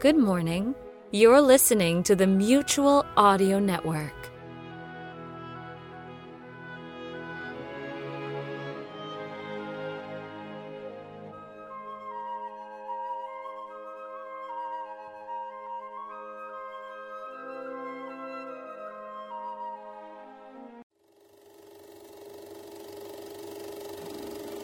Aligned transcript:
Good 0.00 0.16
morning. 0.16 0.76
You're 1.10 1.40
listening 1.40 2.04
to 2.04 2.14
the 2.14 2.28
Mutual 2.28 3.04
Audio 3.16 3.58
Network. 3.58 4.14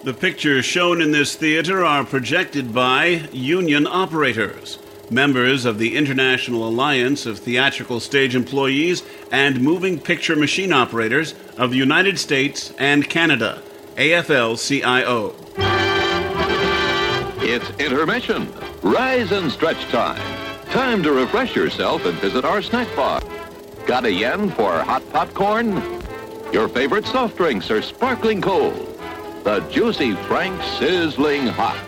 The 0.05 0.15
pictures 0.15 0.65
shown 0.65 1.03
in 1.03 1.11
this 1.11 1.35
theater 1.35 1.85
are 1.85 2.05
projected 2.05 2.73
by 2.73 3.29
union 3.33 3.89
operators, 3.89 4.79
members 5.11 5.65
of 5.65 5.79
the 5.79 5.97
International 5.97 6.69
Alliance 6.69 7.27
of 7.27 7.39
Theatrical 7.39 8.01
Stage 8.01 8.35
Employees 8.35 9.03
and 9.31 9.61
Moving 9.61 9.99
Picture 9.99 10.37
Machine 10.37 10.73
Operators 10.73 11.35
of 11.57 11.71
the 11.71 11.77
United 11.77 12.19
States 12.19 12.73
and 12.79 13.09
Canada, 13.09 13.63
AFL 13.97 14.57
CIO. 14.57 15.35
It's 17.47 17.69
intermission. 17.79 18.53
Rise 18.83 19.33
and 19.33 19.51
stretch 19.51 19.83
time. 19.89 20.21
Time 20.71 21.03
to 21.03 21.13
refresh 21.13 21.55
yourself 21.55 22.05
and 22.07 22.19
visit 22.19 22.45
our 22.45 22.63
snack 22.63 22.89
bar. 22.97 23.23
Got 23.87 24.07
a 24.07 24.13
yen 24.13 24.51
for 24.51 24.79
hot 24.83 25.03
popcorn? 25.13 25.75
Your 26.53 26.69
favorite 26.69 27.05
soft 27.07 27.37
drinks 27.37 27.71
are 27.71 27.83
sparkling 27.83 28.41
cold. 28.41 28.99
The 29.45 29.61
Juicy 29.71 30.15
Frank 30.15 30.63
Sizzling 30.79 31.47
Hot. 31.49 31.79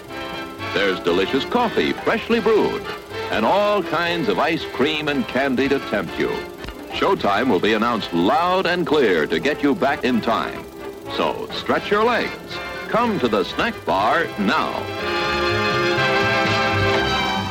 There's 0.75 1.01
delicious 1.01 1.45
coffee, 1.47 1.93
freshly 1.93 2.39
brewed, 2.39 2.85
and 3.31 3.45
all 3.45 3.83
kinds 3.83 4.29
of 4.29 4.39
ice 4.39 4.65
cream 4.73 5.09
and 5.09 5.27
candy 5.29 5.69
to 5.69 5.79
tempt 5.91 6.19
you. 6.19 6.29
Showtime 6.91 7.51
will 7.51 7.61
be 7.61 7.75
announced 7.75 8.13
loud 8.13 8.67
and 8.67 8.87
clear 8.87 9.27
to 9.27 9.39
get 9.39 9.63
you 9.63 9.75
back 9.75 10.05
in 10.05 10.21
time. 10.21 10.65
So 11.17 11.49
stretch 11.53 11.91
your 11.91 12.05
legs. 12.05 12.57
Come 12.89 13.19
to 13.21 13.29
the 13.29 13.45
snack 13.45 13.75
bar 13.85 14.27
now. 14.39 14.73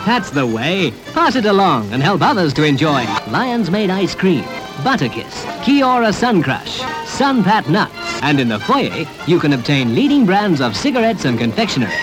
That's 0.06 0.30
the 0.30 0.46
way. 0.46 0.92
Pass 1.14 1.36
it 1.36 1.46
along 1.46 1.92
and 1.92 2.02
help 2.02 2.22
others 2.22 2.53
to 2.53 2.64
enjoy 2.64 3.06
Lyons 3.28 3.70
Maid 3.72 3.90
Ice 3.90 4.16
Cream, 4.16 4.44
Butterkiss, 4.84 5.64
Kia-Ora 5.64 6.14
Sun 6.14 6.44
Crush, 6.44 6.80
Sunpat 7.06 7.70
Nuts, 7.70 7.94
and 8.22 8.40
in 8.40 8.48
the 8.48 8.59
foyer, 8.59 9.06
you 9.28 9.40
can 9.40 9.53
obtain 9.53 9.96
leading 9.96 10.26
brands 10.26 10.62
of 10.62 10.76
cigarettes 10.76 11.26
and 11.26 11.40
confectionery. 11.40 11.94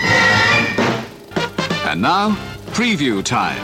And 1.85 2.01
now, 2.01 2.37
preview 2.73 3.23
time. 3.23 3.61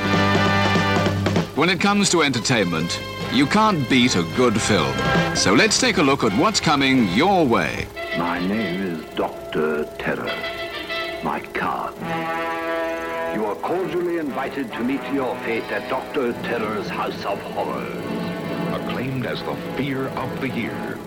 When 1.56 1.68
it 1.68 1.82
comes 1.82 2.12
to 2.12 2.22
entertainment, 2.22 3.02
you 3.34 3.48
can't 3.48 3.90
beat 3.90 4.16
a 4.16 4.22
good 4.38 4.62
film. 4.62 4.96
So 5.36 5.52
let's 5.52 5.80
take 5.80 5.98
a 5.98 6.04
look 6.04 6.24
at 6.24 6.32
what's 6.34 6.60
coming 6.60 7.08
your 7.08 7.44
way. 7.44 7.88
My 8.20 8.40
name 8.40 8.82
is 8.82 9.04
Dr. 9.16 9.86
Terror. 9.98 10.32
My 11.24 11.40
card. 11.54 11.96
You 13.36 13.46
are 13.46 13.56
cordially 13.56 14.20
invited 14.20 14.72
to 14.74 14.84
meet 14.84 15.02
your 15.12 15.36
fate 15.38 15.64
at 15.72 15.90
Dr. 15.90 16.34
Terror's 16.44 16.88
House 16.88 17.26
of 17.26 17.42
Horrors. 17.42 18.06
Acclaimed 18.76 19.26
as 19.26 19.42
the 19.42 19.56
fear 19.76 20.10
of 20.10 20.40
the 20.40 20.50
year. 20.50 21.00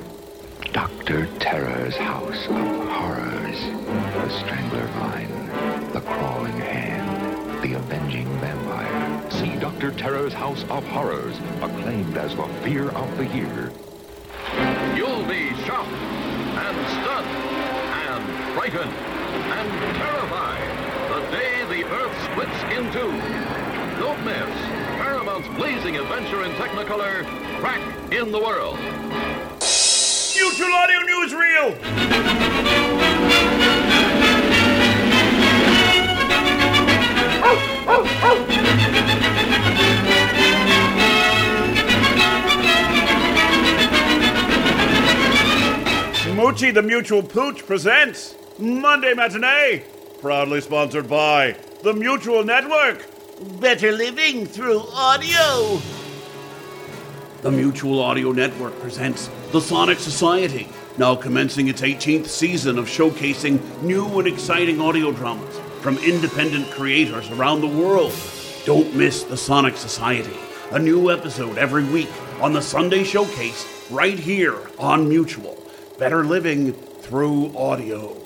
Dr. 0.73 1.27
Terror's 1.39 1.97
House 1.97 2.47
of 2.49 2.89
Horrors. 2.89 3.61
The 4.15 4.29
Strangler 4.41 4.87
Vine. 4.99 5.93
The 5.93 6.01
Crawling 6.01 6.59
Hand. 6.59 7.12
Dr. 9.83 9.99
Terror's 9.99 10.33
House 10.33 10.63
of 10.71 10.87
Horrors, 10.87 11.37
acclaimed 11.61 12.17
as 12.17 12.37
the 12.37 12.47
fear 12.63 12.91
of 12.91 13.19
the 13.19 13.27
year. 13.27 13.73
You'll 14.95 15.25
be 15.25 15.51
shocked 15.65 15.91
and 15.91 16.77
stunned 16.87 17.27
and 17.27 18.55
frightened 18.55 18.93
and 18.93 19.97
terrified 19.97 20.71
the 21.11 21.37
day 21.37 21.65
the 21.65 21.85
Earth 21.85 22.17
splits 22.31 22.63
in 22.71 22.93
two. 22.93 23.11
Don't 23.99 24.25
miss 24.25 24.55
Paramount's 25.03 25.49
blazing 25.59 25.97
adventure 25.97 26.45
in 26.45 26.53
Technicolor, 26.53 27.25
Crack 27.59 28.13
in 28.13 28.31
the 28.31 28.39
World. 28.39 28.79
Mutual 30.37 30.73
Audio 30.75 31.01
Newsreel! 31.11 32.22
Moochie 46.53 46.75
the 46.75 46.83
Mutual 46.83 47.23
Pooch 47.23 47.65
presents 47.65 48.35
Monday 48.59 49.15
Matinee, 49.15 49.85
proudly 50.21 50.61
sponsored 50.61 51.09
by 51.09 51.57
the 51.83 51.95
Mutual 51.95 52.45
Network. 52.45 53.07
Better 53.59 53.91
living 53.91 54.45
through 54.45 54.81
audio. 54.93 55.81
The 57.41 57.51
Mutual 57.51 58.01
Audio 58.01 58.33
Network 58.33 58.79
presents 58.81 59.31
The 59.53 59.63
Sonic 59.63 59.99
Society, 59.99 60.69
now 60.99 61.15
commencing 61.15 61.69
its 61.69 61.81
18th 61.81 62.27
season 62.27 62.77
of 62.79 62.85
showcasing 62.85 63.59
new 63.81 64.19
and 64.19 64.29
exciting 64.29 64.79
audio 64.79 65.11
dramas 65.11 65.59
from 65.81 65.97
independent 66.05 66.71
creators 66.71 67.31
around 67.31 67.63
the 67.63 67.67
world. 67.67 68.13
Don't 68.67 68.95
miss 68.95 69.23
The 69.23 69.39
Sonic 69.39 69.79
Society, 69.79 70.37
a 70.71 70.79
new 70.79 71.11
episode 71.11 71.57
every 71.57 71.85
week 71.85 72.11
on 72.43 72.53
the 72.53 72.61
Sunday 72.61 73.05
Showcase 73.05 73.89
right 73.91 74.19
here 74.19 74.59
on 74.79 75.09
Mutual. 75.09 75.57
Better 76.03 76.25
living 76.25 76.73
through 76.73 77.57
audio. 77.57 78.17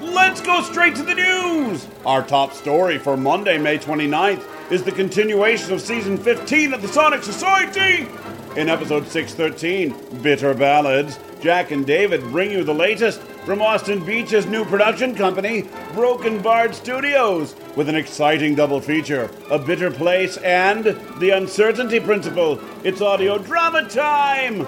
Let's 0.00 0.40
go 0.40 0.62
straight 0.62 0.96
to 0.96 1.02
the 1.02 1.16
news! 1.16 1.86
Our 2.06 2.22
top 2.22 2.54
story 2.54 2.96
for 2.96 3.18
Monday, 3.18 3.58
May 3.58 3.76
29th 3.76 4.72
is 4.72 4.82
the 4.82 4.90
continuation 4.90 5.74
of 5.74 5.82
season 5.82 6.16
15 6.16 6.72
of 6.72 6.80
the 6.80 6.88
Sonic 6.88 7.22
Society! 7.22 8.08
In 8.56 8.70
episode 8.70 9.06
613, 9.06 10.22
Bitter 10.22 10.54
Ballads, 10.54 11.18
Jack 11.42 11.72
and 11.72 11.84
David 11.84 12.22
bring 12.30 12.50
you 12.50 12.64
the 12.64 12.72
latest 12.72 13.20
from 13.44 13.62
Austin 13.62 14.04
Beach's 14.04 14.46
new 14.46 14.64
production 14.64 15.14
company, 15.14 15.68
Broken 15.94 16.40
Bard 16.42 16.74
Studios, 16.74 17.54
with 17.74 17.88
an 17.88 17.94
exciting 17.94 18.54
double 18.54 18.80
feature 18.80 19.30
A 19.50 19.58
Bitter 19.58 19.90
Place 19.90 20.36
and 20.38 20.84
The 21.18 21.30
Uncertainty 21.30 22.00
Principle. 22.00 22.60
It's 22.84 23.00
audio 23.00 23.38
drama 23.38 23.88
time! 23.88 24.66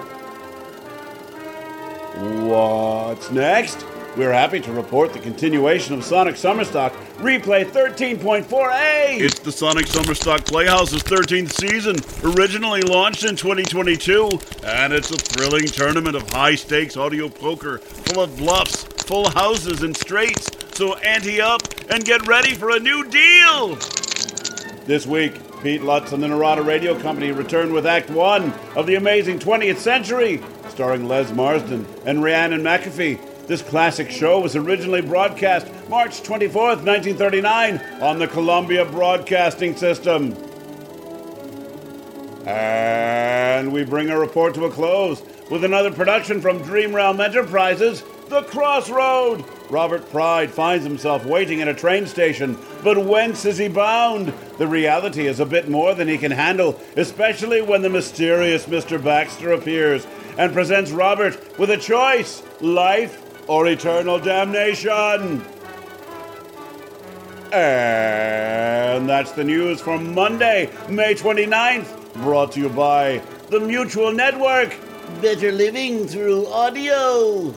What's 2.47 3.31
next? 3.31 3.85
We're 4.15 4.31
happy 4.31 4.59
to 4.59 4.71
report 4.71 5.11
the 5.11 5.17
continuation 5.17 5.95
of 5.95 6.03
Sonic 6.03 6.35
Summerstock, 6.35 6.91
replay 7.17 7.65
13.4A. 7.65 9.19
It's 9.19 9.39
the 9.39 9.51
Sonic 9.51 9.87
Summerstock 9.87 10.45
Playhouse's 10.45 11.01
13th 11.01 11.51
season, 11.51 11.95
originally 12.23 12.83
launched 12.83 13.23
in 13.23 13.35
2022, 13.35 14.29
and 14.63 14.93
it's 14.93 15.09
a 15.09 15.15
thrilling 15.15 15.65
tournament 15.65 16.15
of 16.15 16.29
high 16.29 16.53
stakes 16.53 16.95
audio 16.95 17.27
poker 17.27 17.79
full 17.79 18.21
of 18.21 18.37
bluffs, 18.37 18.83
full 19.03 19.31
houses, 19.31 19.81
and 19.81 19.97
straights. 19.97 20.47
So 20.77 20.95
ante 20.97 21.41
up 21.41 21.63
and 21.89 22.05
get 22.05 22.27
ready 22.27 22.53
for 22.53 22.69
a 22.69 22.79
new 22.79 23.09
deal. 23.09 23.77
This 24.85 25.07
week, 25.07 25.33
Pete 25.63 25.81
Lutz 25.81 26.11
and 26.11 26.21
the 26.21 26.27
Narada 26.27 26.61
Radio 26.61 26.99
Company 26.99 27.31
return 27.31 27.73
with 27.73 27.87
Act 27.87 28.11
1 28.11 28.53
of 28.75 28.85
The 28.85 28.93
Amazing 28.93 29.39
20th 29.39 29.77
Century, 29.77 30.39
starring 30.69 31.07
Les 31.07 31.31
Marsden 31.31 31.87
and 32.05 32.21
Rhiannon 32.21 32.61
McAfee. 32.61 33.32
This 33.45 33.61
classic 33.61 34.09
show 34.09 34.39
was 34.39 34.55
originally 34.55 35.01
broadcast 35.01 35.67
March 35.89 36.23
24th, 36.23 36.85
1939, 36.85 37.77
on 38.01 38.17
the 38.17 38.27
Columbia 38.27 38.85
Broadcasting 38.85 39.75
System. 39.75 40.33
And 42.47 43.73
we 43.73 43.83
bring 43.83 44.09
our 44.09 44.19
report 44.19 44.53
to 44.55 44.65
a 44.65 44.71
close 44.71 45.21
with 45.51 45.65
another 45.65 45.91
production 45.91 46.39
from 46.39 46.61
Dream 46.61 46.95
Realm 46.95 47.19
Enterprises, 47.19 48.05
The 48.29 48.43
Crossroad. 48.43 49.43
Robert 49.69 50.09
Pride 50.09 50.49
finds 50.49 50.85
himself 50.85 51.25
waiting 51.25 51.61
at 51.61 51.67
a 51.67 51.73
train 51.73 52.07
station, 52.07 52.57
but 52.81 53.05
whence 53.05 53.43
is 53.43 53.57
he 53.57 53.67
bound? 53.67 54.33
The 54.57 54.67
reality 54.67 55.27
is 55.27 55.41
a 55.41 55.45
bit 55.45 55.67
more 55.67 55.93
than 55.93 56.07
he 56.07 56.17
can 56.17 56.31
handle, 56.31 56.79
especially 56.95 57.61
when 57.61 57.81
the 57.81 57.89
mysterious 57.89 58.67
Mr. 58.67 59.03
Baxter 59.03 59.51
appears 59.51 60.07
and 60.37 60.53
presents 60.53 60.91
Robert 60.91 61.59
with 61.59 61.69
a 61.69 61.77
choice 61.77 62.41
life 62.61 63.22
or 63.47 63.67
eternal 63.67 64.19
damnation. 64.19 65.43
And 67.51 69.07
that's 69.07 69.31
the 69.33 69.43
news 69.43 69.79
for 69.79 69.99
Monday, 69.99 70.71
May 70.89 71.13
29th. 71.13 72.13
Brought 72.15 72.53
to 72.53 72.59
you 72.59 72.69
by 72.69 73.21
the 73.49 73.59
Mutual 73.59 74.11
Network. 74.11 74.75
Better 75.21 75.51
living 75.51 76.07
through 76.07 76.47
audio. 76.47 77.51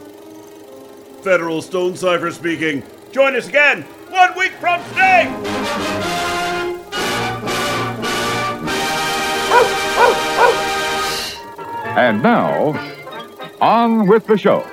Federal 1.22 1.62
Stonecipher 1.62 2.30
speaking. 2.30 2.82
Join 3.12 3.34
us 3.36 3.48
again 3.48 3.82
one 4.10 4.36
week 4.36 4.52
from 4.52 4.82
today. 4.90 5.32
And 11.96 12.22
now, 12.22 12.74
on 13.60 14.06
with 14.06 14.26
the 14.26 14.36
show. 14.36 14.64